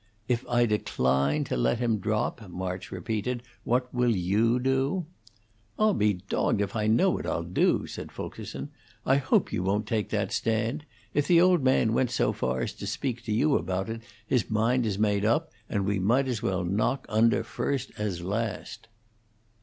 [0.27, 5.05] "If I decline to let him drop," March repeated, "what will you do?"
[5.77, 8.71] "I'll be dogged if I know what I'll do," said Fulkerson.
[9.05, 10.85] "I hope you won't take that stand.
[11.13, 14.49] If the old man went so far as to speak to you about it, his
[14.49, 18.87] mind is made up, and we might as well knock under first as last."